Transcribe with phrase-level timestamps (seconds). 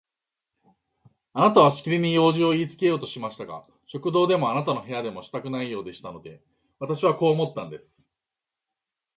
[1.33, 6.41] あなたはしきりに用事をいいつけようとされましたが、食堂でもあなたの部屋でもしたくないようでしたので、
[6.79, 8.09] 私はこう思ったんです。